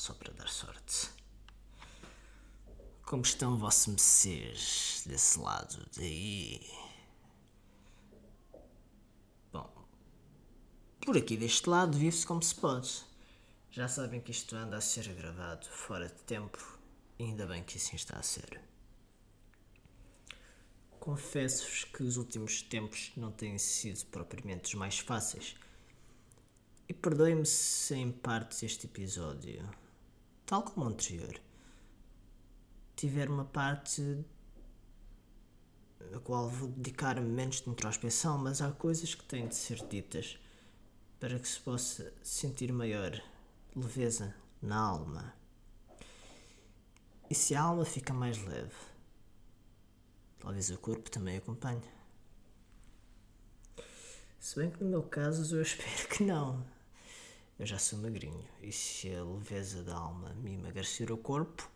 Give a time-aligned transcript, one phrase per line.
[0.00, 1.10] só para dar sorte.
[3.02, 6.60] Como estão vossos meceres desse lado daí?
[9.52, 9.70] Bom,
[11.00, 13.04] por aqui deste lado vive-se como se pode.
[13.70, 16.78] Já sabem que isto anda a ser gravado fora de tempo
[17.18, 18.60] ainda bem que assim está a ser.
[20.98, 25.56] Confesso-vos que os últimos tempos não têm sido propriamente os mais fáceis.
[26.88, 29.68] E perdoe-me se em parte este episódio,
[30.50, 31.40] tal como o anterior,
[32.96, 34.24] tiver uma parte
[36.12, 40.40] a qual vou dedicar menos de introspeção, mas há coisas que têm de ser ditas
[41.20, 43.22] para que se possa sentir maior
[43.76, 45.32] leveza na alma.
[47.30, 48.74] E se a alma fica mais leve,
[50.40, 51.82] Talvez o corpo também acompanhe.
[54.40, 56.66] Se bem que no meu caso eu espero que não.
[57.60, 61.70] Eu já sou magrinho e se a leveza da alma me emagrecer o corpo,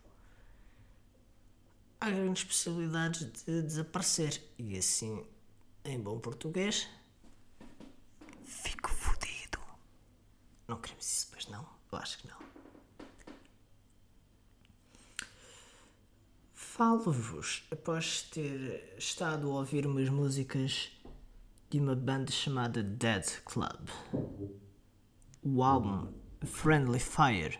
[2.01, 4.41] há grandes possibilidades de desaparecer.
[4.57, 5.23] E assim,
[5.83, 6.89] em bom português,
[8.43, 9.59] fico fodido.
[10.67, 11.69] Não queremos isso, pois não?
[11.91, 12.39] Eu acho que não.
[16.51, 20.89] Falo-vos após ter estado a ouvir umas músicas
[21.69, 23.87] de uma banda chamada Dead Club.
[25.47, 26.11] O álbum
[26.43, 27.59] Friendly Fire,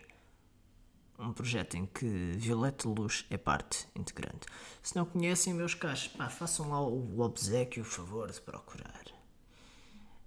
[1.20, 4.48] um projeto em que Violeta Luz é parte integrante.
[4.82, 9.06] Se não conhecem, meus caros, pá, façam lá o obsequio, o favor de procurar.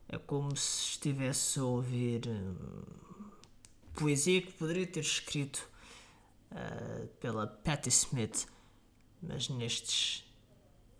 [0.08, 2.84] É como se estivesse a ouvir hum,
[3.92, 5.68] poesia que poderia ter escrito
[6.52, 8.46] uh, pela Patti Smith
[9.20, 10.24] mas nestes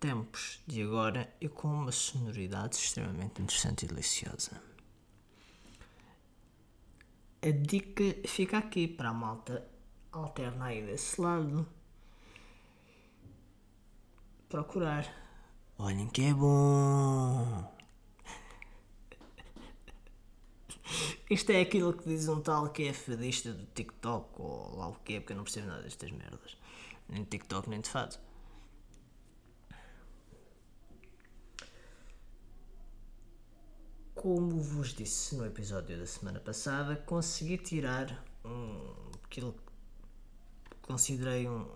[0.01, 4.61] tempos de agora e com uma sonoridade extremamente interessante e deliciosa.
[7.49, 9.67] A dica fica aqui para a malta
[10.13, 11.67] alterna aí desse lado.
[14.51, 15.07] Procurar.
[15.79, 17.73] Olhem que é bom!
[21.31, 24.95] Isto é aquilo que diz um tal que é fadista do TikTok ou lá o
[24.97, 26.55] que é, porque eu não percebo nada destas merdas
[27.09, 28.17] nem de TikTok, nem de fado.
[34.19, 41.71] Como vos disse no episódio da semana passada, consegui tirar um, aquilo que considerei um,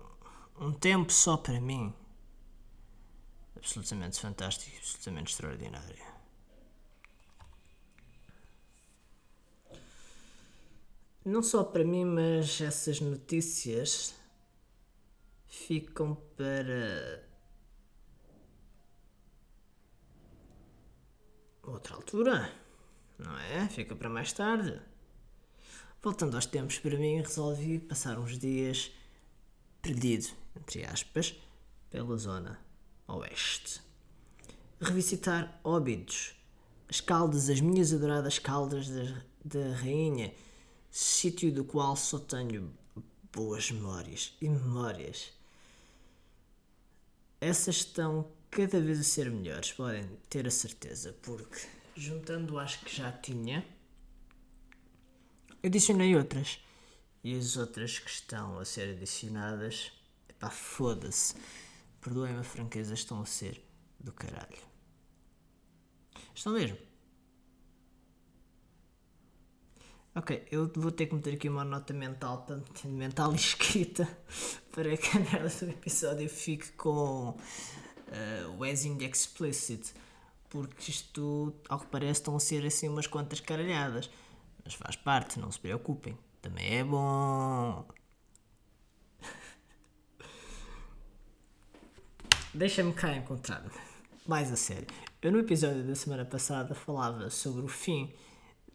[0.59, 1.93] um tempo só para mim.
[3.55, 6.03] Absolutamente fantástico, absolutamente extraordinário.
[11.23, 14.13] Não só para mim, mas essas notícias
[15.47, 17.23] ficam para
[21.73, 22.51] outra altura,
[23.17, 23.67] não é?
[23.69, 24.79] Fica para mais tarde.
[26.01, 28.91] Voltando aos tempos, para mim, resolvi passar uns dias
[29.81, 31.35] perdido, entre aspas,
[31.89, 32.59] pela zona
[33.07, 33.81] oeste.
[34.81, 36.35] Revisitar Óbidos,
[36.89, 40.33] as caldas, as minhas adoradas caldas da, da Rainha,
[40.91, 42.73] sítio do qual só tenho
[43.31, 45.33] boas memórias e memórias
[47.43, 51.59] essas estão cada vez a ser melhores, podem ter a certeza, porque
[51.95, 53.65] juntando as que já tinha,
[55.63, 56.59] adicionei outras.
[57.23, 59.91] E as outras que estão a ser adicionadas,
[60.37, 61.33] pá, foda-se.
[61.99, 63.63] Perdoem-me a franqueza, estão a ser
[63.99, 64.57] do caralho.
[66.35, 66.77] Estão mesmo.
[70.13, 72.45] Ok, eu vou ter que meter aqui uma nota mental,
[72.85, 74.07] mental e escrita
[74.71, 77.35] para que a merda do episódio fique com
[78.13, 79.93] uh, as in explicit,
[80.49, 84.09] porque isto, ao que parece, estão a ser assim umas quantas caralhadas.
[84.63, 87.85] Mas faz parte, não se preocupem, também é bom.
[92.53, 93.65] Deixa-me cá encontrar
[94.25, 94.87] mais a sério.
[95.21, 98.13] Eu no episódio da semana passada falava sobre o fim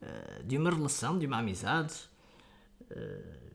[0.03, 1.95] uh, de uma relação, de uma amizade.
[2.91, 3.49] Uh,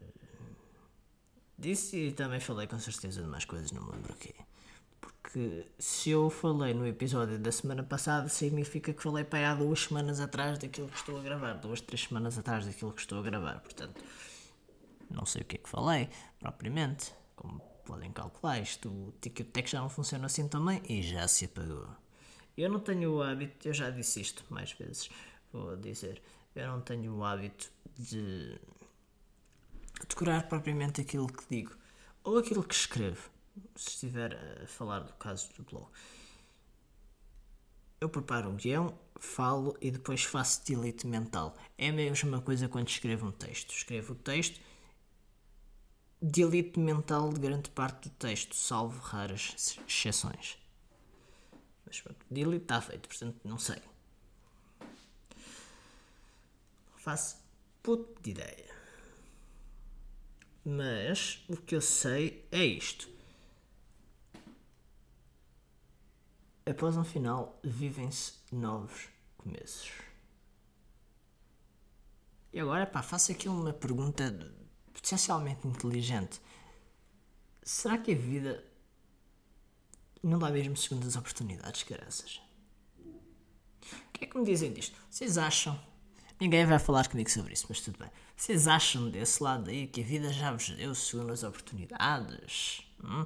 [1.63, 4.35] Disse e também falei com certeza de mais coisas, não me lembro o quê.
[5.33, 9.55] Porque se eu falei no episódio da semana passada, significa que falei para aí há
[9.55, 11.53] duas semanas atrás daquilo que estou a gravar.
[11.53, 13.59] Duas, três semanas atrás daquilo que estou a gravar.
[13.59, 13.99] Portanto,
[15.09, 16.07] não sei o que é que falei,
[16.39, 17.11] propriamente.
[17.35, 21.87] Como podem calcular, isto, o TikTok já não funciona assim também e já se apagou.
[22.55, 25.09] Eu não tenho o hábito, eu já disse isto mais vezes,
[25.51, 26.21] vou dizer,
[26.53, 28.55] eu não tenho o hábito de
[30.07, 31.75] decorar propriamente aquilo que digo
[32.23, 33.32] ou aquilo que escrevo,
[33.75, 35.87] se estiver a falar do caso do blog.
[38.01, 41.55] eu preparo um guião, falo e depois faço delete mental.
[41.77, 43.71] É a mesma coisa quando escrevo um texto.
[43.71, 44.59] Escrevo o texto,
[46.21, 50.57] delete mental de grande parte do texto, salvo raras exceções.
[51.85, 53.81] Mas pronto, delete está feito, portanto não sei.
[56.97, 57.37] Faço
[57.81, 58.73] puto de ideia.
[60.65, 63.12] Mas o que eu sei é isto.
[66.65, 69.91] Após um final, vivem-se novos começos.
[72.53, 74.31] E agora, pá, faço aqui uma pergunta
[74.93, 76.39] potencialmente inteligente.
[77.61, 78.63] Será que a vida
[80.21, 82.41] não dá mesmo segundas oportunidades, graças?
[83.01, 84.95] O que é que me dizem disto?
[85.09, 85.77] Vocês acham?
[86.39, 88.09] Ninguém vai falar comigo sobre isso, mas tudo bem.
[88.35, 92.81] Vocês acham desse lado aí que a vida já vos deu segundas oportunidades?
[93.03, 93.25] Hum?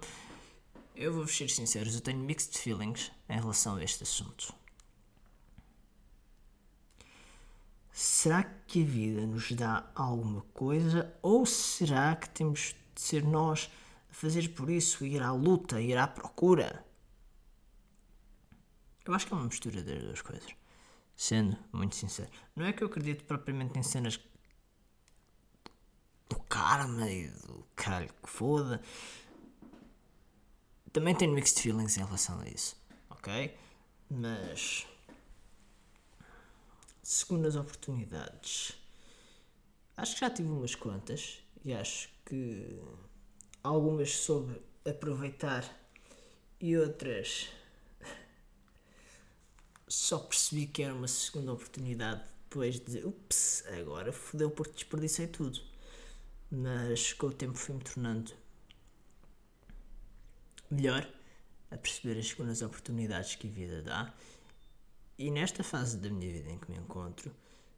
[1.00, 4.52] Eu vou ser sincero, eu tenho mixed feelings em relação a este assunto.
[7.92, 13.70] Será que a vida nos dá alguma coisa ou será que temos de ser nós
[14.10, 16.84] a fazer por isso, ir à luta, ir à procura?
[19.06, 20.50] Eu acho que é uma mistura das duas coisas.
[21.16, 22.32] Sendo muito sincero.
[22.56, 24.20] Não é que eu acredito propriamente em cenas
[26.28, 28.82] do karma e do caralho que foda.
[30.98, 32.76] Também tenho mixed feelings em relação a isso.
[33.12, 33.56] Ok?
[34.10, 34.88] Mas.
[37.04, 38.74] Segundas oportunidades.
[39.96, 42.82] Acho que já tive umas quantas e acho que
[43.64, 45.64] algumas soube aproveitar
[46.60, 47.48] e outras
[49.88, 55.28] só percebi que era uma segunda oportunidade depois de dizer, ups, agora fodeu porque desperdicei
[55.28, 55.60] tudo.
[56.50, 58.32] Mas com o tempo fui-me tornando
[60.70, 61.08] melhor
[61.70, 64.14] a perceber as segundas oportunidades que a vida dá.
[65.18, 67.32] E nesta fase da minha vida em que me encontro,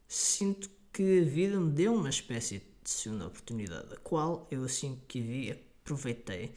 [0.08, 5.02] sinto que a vida me deu uma espécie de segunda oportunidade, a qual eu assim
[5.08, 6.56] que vi aproveitei,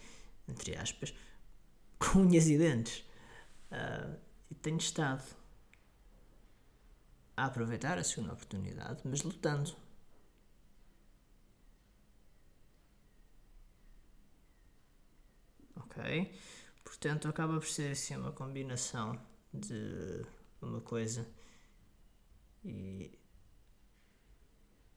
[0.49, 1.14] entre aspas,
[1.99, 3.05] com unhas e dentes.
[3.70, 4.17] Uh,
[4.50, 5.23] e tenho estado
[7.37, 9.75] a aproveitar a segunda oportunidade, mas lutando.
[15.93, 16.35] Ok?
[16.85, 19.21] Portanto, acaba por ser assim uma combinação
[19.53, 20.25] de
[20.61, 21.29] uma coisa
[22.65, 23.19] e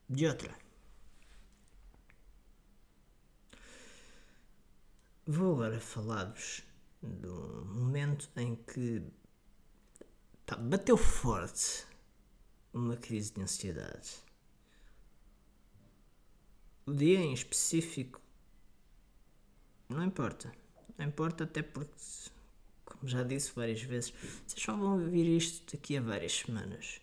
[0.08, 0.56] de outra.
[5.26, 6.62] Vou agora falar-vos
[7.02, 9.02] de um momento em que
[10.58, 11.84] bateu forte
[12.72, 14.24] uma crise de ansiedade.
[16.86, 18.20] O dia em específico
[19.88, 20.52] não importa.
[20.98, 21.90] Não importa até porque,
[22.84, 24.12] como já disse várias vezes,
[24.46, 27.00] vocês só vão ouvir isto daqui a várias semanas.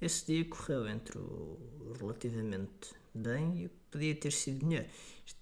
[0.00, 4.86] Esse dia correu entre o relativamente bem e o que podia ter sido melhor.
[5.26, 5.40] Isto,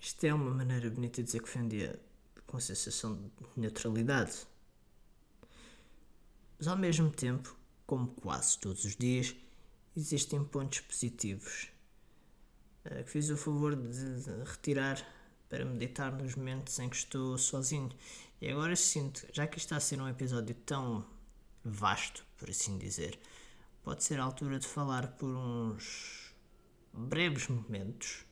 [0.00, 1.98] isto é uma maneira bonita de dizer que foi um dia
[2.46, 4.46] com sensação de neutralidade
[6.58, 7.56] mas ao mesmo tempo,
[7.86, 9.34] como quase todos os dias,
[9.96, 11.68] existem pontos positivos
[12.84, 14.96] eh, que fiz o favor de retirar
[15.54, 17.88] para meditar nos momentos em que estou sozinho.
[18.40, 21.06] E agora sinto, já que está a ser um episódio tão
[21.64, 23.16] vasto, por assim dizer,
[23.84, 26.34] pode ser a altura de falar por uns
[26.92, 28.24] breves momentos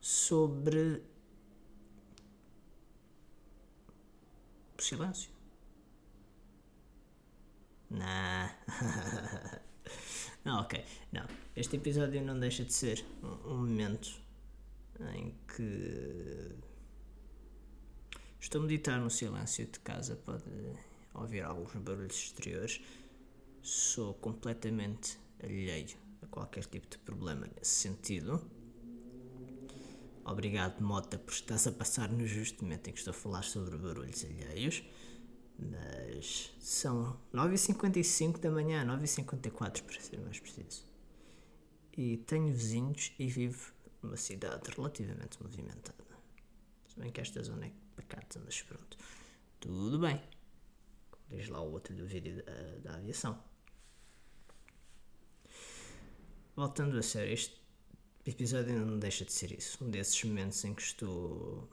[0.00, 1.00] sobre
[4.76, 5.30] o silêncio.
[7.88, 8.52] Nah.
[10.44, 10.84] não, ok.
[11.12, 11.28] Não.
[11.54, 14.28] Este episódio não deixa de ser um momento
[15.14, 16.56] em que
[18.40, 20.16] estou a meditar no silêncio de casa.
[20.16, 20.44] Pode
[21.14, 22.80] ouvir alguns barulhos exteriores.
[23.62, 28.40] Sou completamente alheio a qualquer tipo de problema nesse sentido.
[30.24, 33.76] Obrigado, Mota, por estás a passar no justo momento em que estou a falar sobre
[33.76, 34.84] barulhos alheios.
[35.58, 40.84] Mas são 9h55 da manhã, 9h54 para ser mais preciso.
[41.96, 46.04] E tenho vizinhos e vivo numa cidade relativamente movimentada.
[46.88, 48.96] Se bem que esta zona é pacata, mas pronto.
[49.60, 50.20] Tudo bem.
[51.28, 53.42] Diz lá o outro do vídeo da, da aviação.
[56.56, 57.60] Voltando a sério, este
[58.26, 59.82] episódio não deixa de ser isso.
[59.84, 61.68] Um desses momentos em que estou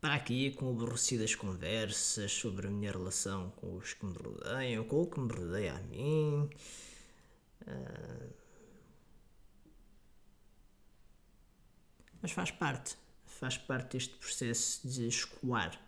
[0.00, 5.02] para aqui com aborrecidas conversas sobre a minha relação com os que me rodeiam, com
[5.02, 6.48] o que me rodeia a mim.
[7.66, 8.37] Uh...
[12.20, 15.80] Mas faz parte, faz parte deste processo de escoar,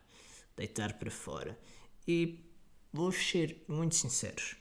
[0.56, 1.58] deitar para fora.
[2.06, 2.38] E
[2.92, 4.56] vou-vos ser muito sinceros.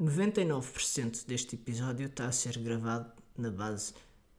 [0.00, 3.94] 99% deste episódio está a ser gravado na base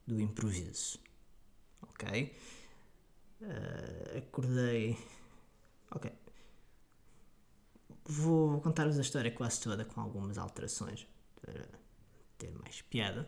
[0.07, 0.97] do improviso.
[1.81, 2.35] Ok?
[3.41, 4.97] Uh, acordei.
[5.91, 6.11] Ok.
[8.05, 11.05] Vou contar-vos a história quase toda com algumas alterações
[11.41, 11.67] para
[12.37, 13.27] ter mais piada.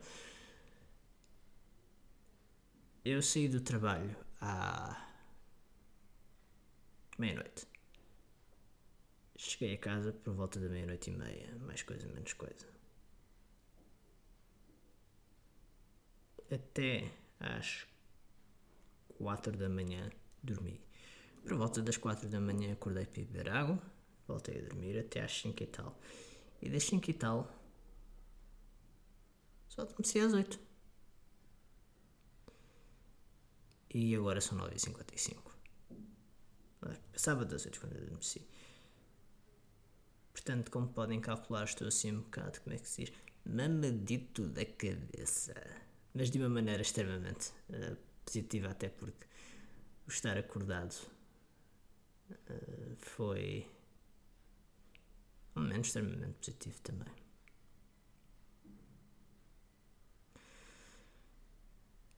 [3.04, 5.10] Eu saí do trabalho à
[7.18, 7.68] meia-noite.
[9.36, 12.68] Cheguei a casa por volta da meia-noite e meia, mais coisa, menos coisa.
[16.52, 17.88] Até às
[19.18, 20.12] quatro da manhã
[20.44, 20.80] dormi.
[21.42, 23.82] Por volta das quatro da manhã acordei para beber água,
[24.28, 26.00] voltei a dormir até às cinco e tal.
[26.62, 27.52] E das cinco e tal
[29.68, 30.71] só adormeci às oito.
[33.94, 35.52] E agora são nove e cinquenta e cinco.
[37.12, 38.48] Passava das oito quando adormeci.
[40.32, 43.14] Portanto, como podem calcular, estou assim um bocado, como é que se diz?
[43.46, 45.54] Mamadito da cabeça.
[46.14, 49.28] Mas de uma maneira extremamente uh, positiva, até porque
[50.08, 50.96] o estar acordado
[52.32, 53.70] uh, foi
[55.56, 57.14] um momento extremamente positivo também.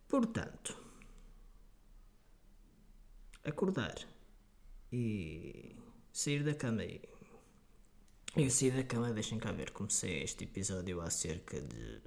[0.07, 0.82] Portanto,
[3.43, 3.95] acordar
[4.91, 5.75] e
[6.11, 7.01] sair da cama e
[8.35, 12.01] eu saí da cama, deixem cá ver, comecei este episódio há cerca de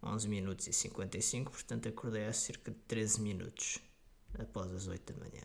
[0.00, 3.78] 11 minutos e 55, portanto acordei há cerca de 13 minutos
[4.38, 5.42] após as 8 da manhã.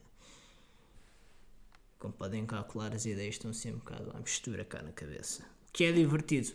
[1.98, 5.44] Como podem calcular, as ideias estão assim um bocado à mistura cá na cabeça.
[5.72, 6.54] Que é divertido,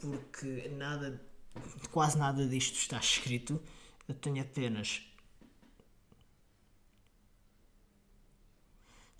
[0.00, 1.20] porque nada,
[1.90, 3.60] quase nada disto está escrito.
[4.06, 5.02] Eu tenho apenas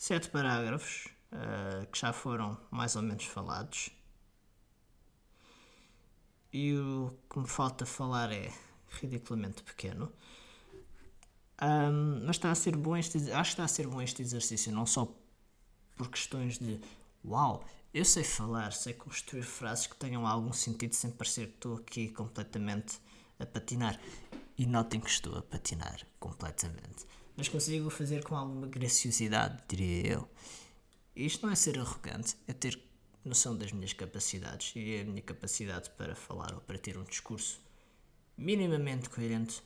[0.02, 3.90] sete parágrafos uh, que já foram mais ou menos falados.
[6.52, 8.52] E o que me falta falar é
[9.00, 10.12] ridiculamente pequeno.
[11.62, 14.72] Um, mas está a ser bom este, acho que está a ser bom este exercício,
[14.72, 15.08] não só
[15.94, 16.80] por questões de
[17.24, 21.76] uau, eu sei falar, sei construir frases que tenham algum sentido sem parecer que estou
[21.76, 22.98] aqui completamente
[23.38, 24.00] a patinar.
[24.58, 27.06] E notem que estou a patinar completamente.
[27.36, 30.28] Mas consigo fazer com alguma graciosidade, diria eu.
[31.16, 32.78] Isto não é ser arrogante, é ter
[33.24, 37.60] noção das minhas capacidades e a minha capacidade para falar ou para ter um discurso
[38.36, 39.62] minimamente coerente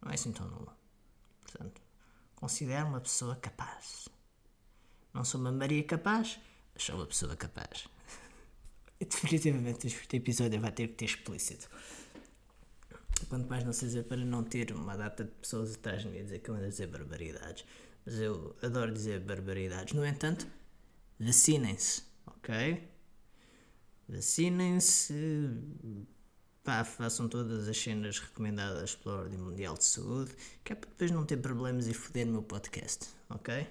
[0.00, 0.76] não é assim tão nula.
[1.40, 1.80] Portanto,
[2.36, 4.08] considero uma pessoa capaz.
[5.12, 6.38] Não sou uma Maria capaz,
[6.72, 7.86] mas sou uma pessoa capaz.
[9.00, 11.70] E definitivamente este episódio vai ter que ter explícito.
[13.26, 16.22] Quanto mais não seja para não ter uma data de pessoas atrás de mim a
[16.22, 17.64] dizer que eu ando a dizer barbaridades
[18.08, 19.92] mas eu adoro dizer barbaridades.
[19.92, 20.46] No entanto,
[21.20, 22.88] vacinem-se, ok?
[24.08, 25.50] Vacinem-se,
[26.64, 30.32] pá, façam todas as cenas recomendadas pela Ordem Mundial de Saúde,
[30.64, 33.68] que é para depois não ter problemas e foder no meu podcast, ok?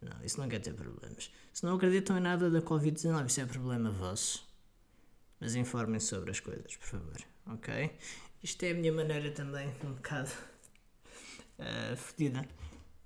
[0.00, 1.30] Não, isso não quer ter problemas.
[1.52, 4.48] Se não acreditam em nada da Covid-19, isso é problema vosso.
[5.38, 7.90] Mas informem sobre as coisas, por favor, ok?
[8.44, 10.30] Isto é a minha maneira também, um bocado
[11.58, 12.46] uh, fodida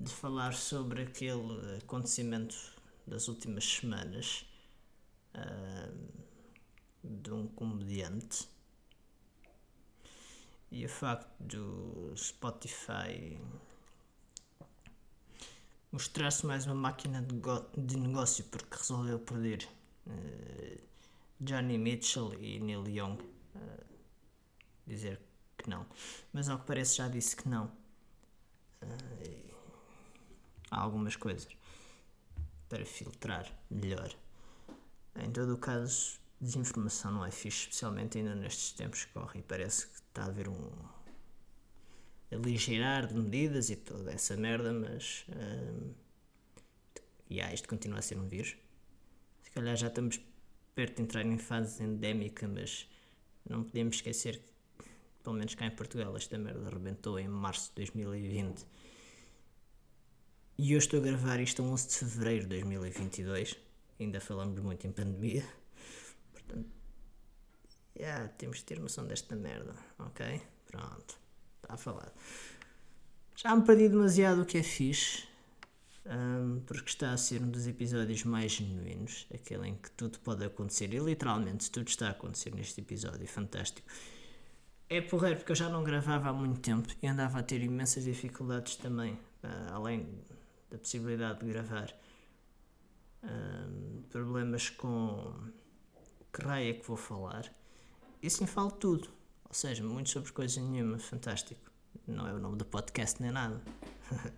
[0.00, 2.57] de falar sobre aquele acontecimento
[3.07, 4.45] das últimas semanas
[5.37, 5.97] uh,
[7.04, 8.49] de um comediante.
[10.73, 13.40] E o facto do Spotify
[15.92, 17.37] mostrar-se mais uma máquina de,
[17.80, 19.68] de, negócio porque resolveu perder
[20.04, 20.80] uh,
[21.40, 23.85] Johnny Mitchell e Neil Young uh,
[24.85, 25.27] dizer
[25.69, 25.87] que não
[26.33, 27.67] mas ao que parece já disse que não
[28.83, 29.55] uh,
[30.71, 31.49] há algumas coisas
[32.69, 34.15] para filtrar melhor.
[35.17, 39.43] Em todo o caso, desinformação não é fixe, especialmente ainda nestes tempos que correm.
[39.43, 40.71] Parece que está a haver um
[42.31, 45.25] aligeirar de medidas e toda essa merda, mas.
[45.31, 45.93] Hum,
[47.31, 48.57] e ah, isto continua a ser um vírus.
[49.43, 50.21] Se calhar já estamos
[50.75, 52.89] perto de entrar em fase endémica, mas
[53.49, 54.48] não podemos esquecer que,
[55.28, 58.64] pelo menos cá em Portugal, esta merda arrebentou em março de 2020
[60.56, 63.54] e eu estou a gravar isto a 11 de fevereiro de 2022.
[64.00, 65.44] Ainda falamos muito em pandemia.
[66.32, 66.70] Portanto,
[67.94, 70.40] yeah, temos de ter noção desta merda, ok?
[70.66, 71.20] Pronto,
[71.62, 72.12] está falado.
[73.37, 75.25] Já me perdi demasiado o que é fixe,
[76.06, 80.42] um, porque está a ser um dos episódios mais genuínos, aquele em que tudo pode
[80.42, 83.87] acontecer, e literalmente tudo está a acontecer neste episódio, fantástico.
[84.90, 88.04] É porreiro porque eu já não gravava há muito tempo e andava a ter imensas
[88.04, 90.07] dificuldades também uh, além
[90.71, 91.95] da possibilidade de gravar,
[93.23, 95.35] uh, problemas com
[96.33, 97.52] que raio é que vou falar,
[98.23, 99.09] e assim falo tudo.
[99.47, 101.71] Ou seja, muito sobre coisa nenhuma, fantástico.
[102.07, 103.62] Não é o nome do podcast nem nada.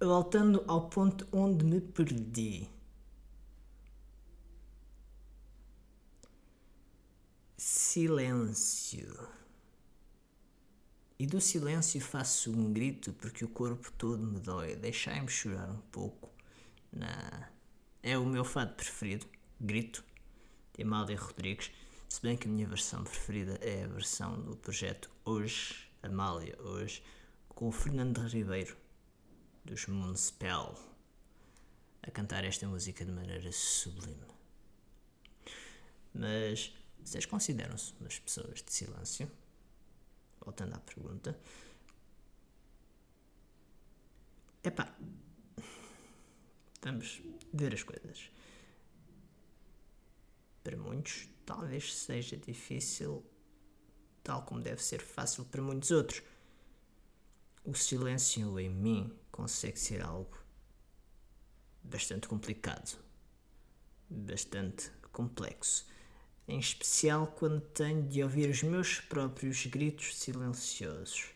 [0.00, 2.68] Voltando ao ponto onde me perdi.
[7.90, 9.16] Silêncio.
[11.18, 14.76] E do silêncio faço um grito porque o corpo todo me dói.
[14.76, 16.30] Deixai-me chorar um pouco.
[16.92, 17.48] Na...
[18.02, 19.26] É o meu fado preferido.
[19.58, 20.04] Grito.
[20.76, 21.70] De Amália Rodrigues.
[22.10, 27.02] Se bem que a minha versão preferida é a versão do projeto Hoje, Amália Hoje,
[27.48, 28.76] com o Fernando Ribeiro,
[29.64, 30.74] dos Moonspell,
[32.02, 34.26] a cantar esta música de maneira sublime.
[36.12, 39.30] Mas vocês consideram-se umas pessoas de silêncio?
[40.40, 41.38] Voltando à pergunta.
[44.62, 44.94] Epá,
[46.82, 48.30] vamos ver as coisas.
[50.62, 53.24] Para muitos, talvez seja difícil,
[54.22, 56.22] tal como deve ser fácil para muitos outros.
[57.64, 60.38] O silêncio em mim consegue ser algo
[61.82, 62.98] bastante complicado,
[64.10, 65.86] bastante complexo
[66.48, 71.26] em especial quando tenho de ouvir os meus próprios gritos silenciosos.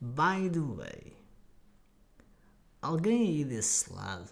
[0.00, 1.16] By the way,
[2.80, 4.30] alguém aí desse lado?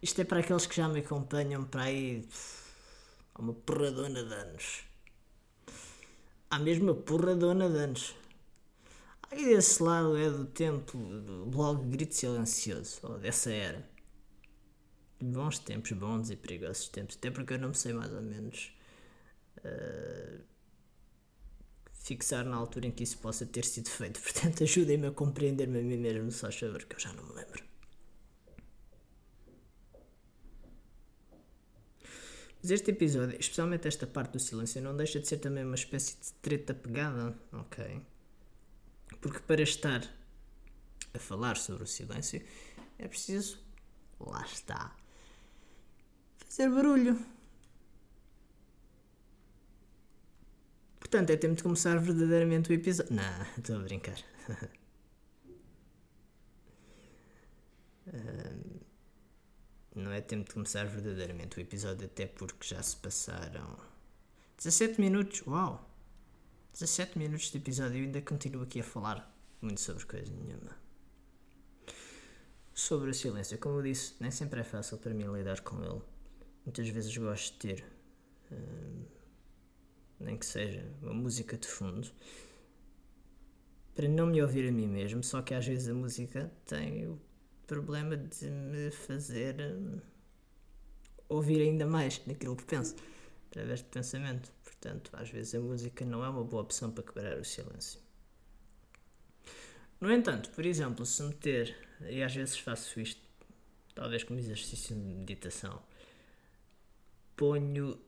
[0.00, 2.26] Isto, é para aqueles que já me acompanham para aí
[3.34, 4.84] há uma porradona de anos.
[6.48, 8.14] Há mesmo uma porradona de anos.
[9.30, 13.89] Aí desse lado é do tempo do blog Grito Silencioso, ou dessa era
[15.20, 18.72] bons tempos, bons e perigosos tempos, até porque eu não sei mais ou menos
[19.58, 20.40] uh,
[21.92, 24.20] fixar na altura em que isso possa ter sido feito.
[24.22, 27.70] Portanto, ajudem-me a compreender-me a mim mesmo, só saber que eu já não me lembro.
[32.62, 36.16] Mas este episódio, especialmente esta parte do silêncio, não deixa de ser também uma espécie
[36.20, 38.02] de treta pegada, ok?
[39.20, 40.02] Porque para estar
[41.14, 42.42] a falar sobre o silêncio
[42.98, 43.58] é preciso,
[44.18, 44.94] lá está,
[46.50, 47.16] fazer barulho.
[50.98, 53.14] Portanto, é tempo de começar verdadeiramente o episódio.
[53.14, 54.18] Não, estou a brincar.
[59.94, 63.78] não é tempo de começar verdadeiramente o episódio, até porque já se passaram
[64.56, 65.42] 17 minutos.
[65.46, 65.88] Uau!
[66.72, 70.76] 17 minutos de episódio e ainda continuo aqui a falar muito sobre coisa nenhuma.
[72.74, 76.00] Sobre o silêncio, como eu disse, nem sempre é fácil para mim lidar com ele
[76.70, 77.84] muitas vezes gosto de ter,
[78.52, 79.04] uh,
[80.20, 82.08] nem que seja uma música de fundo,
[83.92, 87.20] para não me ouvir a mim mesmo, só que às vezes a música tem o
[87.66, 90.00] problema de me fazer uh,
[91.28, 92.94] ouvir ainda mais naquilo que penso,
[93.48, 94.52] através de pensamento.
[94.62, 98.00] Portanto, às vezes a música não é uma boa opção para quebrar o silêncio.
[100.00, 101.76] No entanto, por exemplo, se meter,
[102.08, 103.20] e às vezes faço isto,
[103.92, 105.82] talvez como exercício de meditação,
[107.40, 107.98] ponho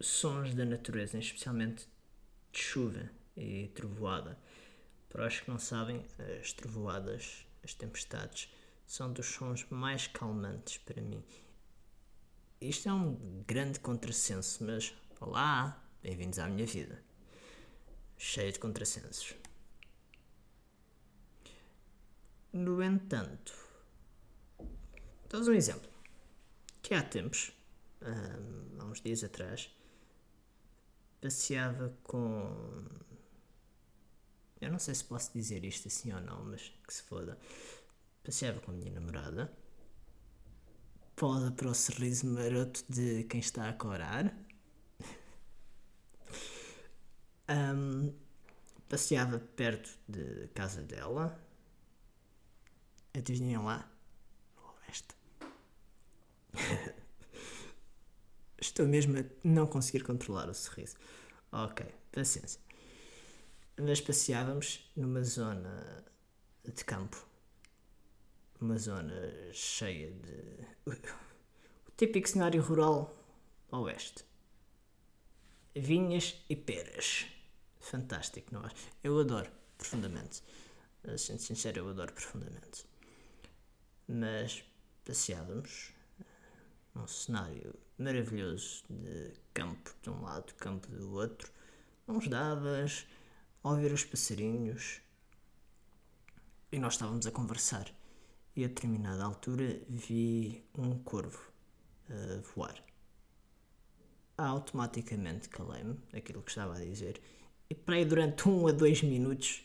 [0.00, 1.86] sons da natureza, especialmente
[2.50, 4.38] de chuva e trovoada.
[5.10, 6.02] Para os que não sabem,
[6.40, 8.50] as trovoadas, as tempestades,
[8.86, 11.22] são dos sons mais calmantes para mim.
[12.58, 17.04] Isto é um grande contrassenso, mas olá, bem-vindos à minha vida.
[18.16, 19.34] Cheia de contrassensos.
[22.54, 23.54] No entanto,
[25.28, 25.90] dou um exemplo.
[26.80, 27.52] Que há tempos
[28.00, 29.70] há uns dias atrás,
[31.20, 32.84] passeava com.
[34.60, 37.38] Eu não sei se posso dizer isto assim ou não, mas que se foda.
[38.24, 39.52] Passeava com a minha namorada.
[41.14, 44.34] Poda para o sorriso maroto de quem está a corar.
[47.48, 48.12] um,
[48.88, 51.40] passeava perto de casa dela.
[53.14, 53.90] Adivinham lá?
[54.58, 55.14] O oeste.
[58.60, 60.96] Estou mesmo a não conseguir controlar o sorriso.
[61.52, 62.60] Ok, paciência.
[63.76, 66.04] Nós passeávamos numa zona
[66.64, 67.26] de campo.
[68.60, 70.66] Uma zona cheia de.
[71.86, 73.16] O típico cenário rural
[73.70, 74.24] oeste.
[75.74, 77.26] Vinhas e peras.
[77.80, 78.70] Fantástico, não é?
[79.02, 80.42] Eu adoro profundamente.
[81.16, 82.84] Sendo sincero, eu adoro profundamente.
[84.08, 84.62] Mas
[85.04, 85.95] passeávamos
[87.06, 91.52] num cenário maravilhoso de campo de um lado, campo do outro,
[92.08, 93.06] uns davas,
[93.62, 95.00] ouvir os passarinhos,
[96.72, 97.88] e nós estávamos a conversar.
[98.56, 101.52] E a determinada altura vi um corvo
[102.10, 102.82] a voar.
[104.36, 107.22] Automaticamente calei-me aquilo que estava a dizer
[107.70, 109.64] e para aí durante um a dois minutos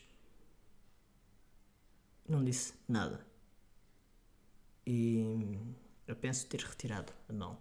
[2.28, 3.26] não disse nada.
[4.86, 5.58] E
[6.12, 7.58] eu penso ter retirado a mão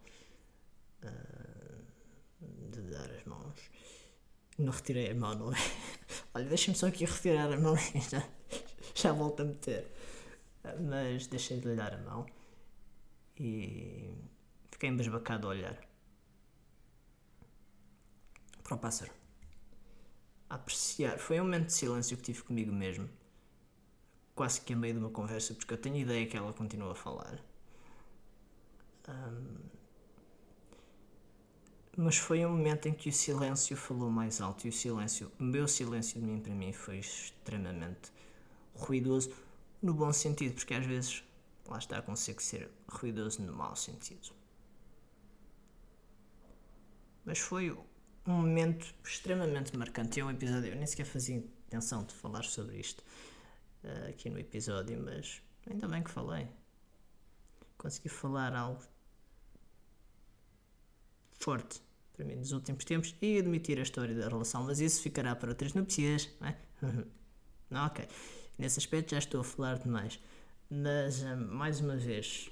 [1.04, 3.60] uh, de dar as mãos.
[4.58, 5.58] Não retirei a mão, não é?
[6.36, 8.28] Olha, deixa-me só aqui retirar a mão e já,
[8.94, 9.92] já volto a meter.
[10.82, 12.26] Mas deixei de lhe dar a mão
[13.40, 14.14] e
[14.70, 15.82] fiquei embasbacado a olhar
[18.64, 19.12] para o pássaro.
[20.50, 21.18] A apreciar.
[21.18, 23.10] Foi um momento de silêncio que tive comigo mesmo.
[24.36, 26.96] Quase que a meio de uma conversa, porque eu tenho ideia que ela continua a
[26.96, 27.51] falar.
[29.12, 29.72] Um,
[31.98, 35.44] mas foi um momento em que o silêncio falou mais alto e o silêncio, o
[35.44, 38.12] meu silêncio de mim para mim foi extremamente
[38.74, 39.32] ruidoso
[39.82, 41.24] no bom sentido, porque às vezes
[41.68, 44.32] lá está consegue ser ruidoso no mau sentido.
[47.26, 50.20] Mas foi um momento extremamente marcante.
[50.20, 53.04] É um episódio, eu nem sequer fazia intenção de falar sobre isto
[53.84, 56.48] uh, aqui no episódio, mas ainda bem que falei.
[57.78, 58.82] Consegui falar algo
[61.44, 61.82] forte
[62.22, 65.50] para mim nos últimos tempos e admitir a história da relação, mas isso ficará para
[65.50, 66.58] outras nupcias, não é?
[67.70, 68.08] não, ok.
[68.58, 70.20] Nesse aspecto já estou a falar demais.
[70.70, 72.50] Mas, eh, mais uma vez,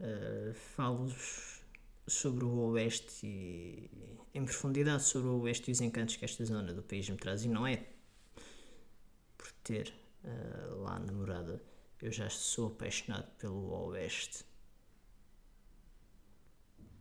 [0.00, 1.60] uh, falo-vos
[2.06, 3.90] sobre o Oeste e
[4.34, 7.44] em profundidade sobre o Oeste e os encantos que esta zona do país me traz.
[7.44, 7.86] E não é
[9.36, 9.92] por ter
[10.24, 11.62] uh, lá namorada,
[12.00, 14.44] eu já sou apaixonado pelo Oeste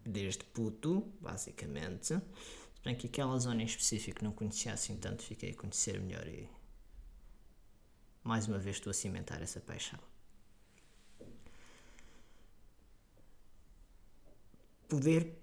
[0.06, 2.08] desde puto, basicamente.
[2.08, 6.28] Se bem que aquela zona em específico não conhecia assim tanto, fiquei a conhecer melhor
[6.28, 6.50] e
[8.24, 10.00] mais uma vez estou a cimentar essa paixão.
[14.88, 15.38] Poder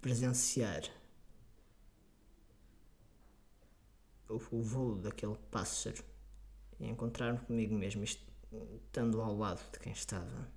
[0.00, 0.82] presenciar
[4.28, 6.02] o, o voo daquele pássaro
[6.78, 10.50] e encontrar-me comigo mesmo, estando ao lado de quem estava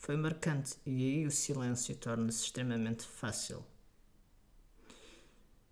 [0.00, 3.62] foi marcante e aí o silêncio torna-se extremamente fácil.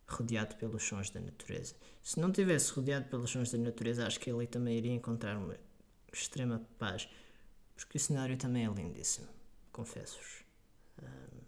[0.07, 1.75] Rodeado pelos sons da natureza.
[2.03, 5.57] Se não tivesse rodeado pelos sons da natureza, acho que ali também iria encontrar uma
[6.13, 7.09] extrema paz,
[7.75, 9.29] porque o cenário também é lindíssimo,
[9.73, 10.45] confesso-vos.
[11.03, 11.41] Um,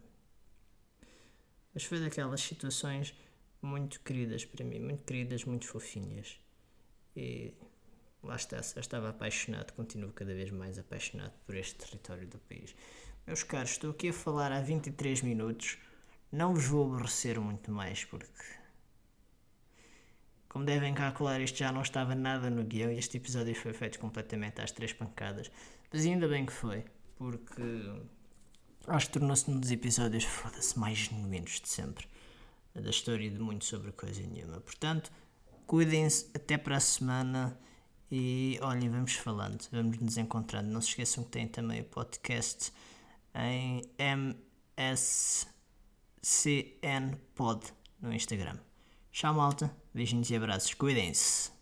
[1.74, 3.14] mas foi daquelas situações
[3.60, 6.40] muito queridas para mim, muito queridas, muito fofinhas.
[7.14, 7.52] E
[8.30, 12.76] lá está, eu estava apaixonado, continuo cada vez mais apaixonado por este território do país.
[13.26, 15.76] Meus caros, estou aqui a falar há 23 minutos,
[16.30, 18.30] não vos vou aborrecer muito mais porque,
[20.48, 23.98] como devem calcular, isto já não estava nada no guião e este episódio foi feito
[23.98, 25.50] completamente às três pancadas,
[25.92, 26.84] mas ainda bem que foi,
[27.16, 27.62] porque
[28.86, 32.06] acho que tornou-se um dos episódios, foda-se, mais genuínos de sempre,
[32.76, 34.60] da história de muito sobre coisa nenhuma.
[34.60, 35.10] Portanto,
[35.66, 37.58] cuidem-se, até para a semana.
[38.10, 40.68] E olhem, vamos falando, vamos nos encontrando.
[40.68, 42.72] Não se esqueçam que tem também o podcast
[43.34, 43.82] em
[44.76, 45.56] MSCN
[47.34, 48.58] Pod no Instagram.
[49.12, 49.74] Tchau, malta.
[49.94, 50.74] Beijinhos e abraços.
[50.74, 51.59] Cuidem-se.